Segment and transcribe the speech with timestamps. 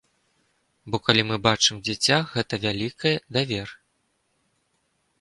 [0.95, 3.79] Бо калі мы бачым дзіця, гэта выклікае давер.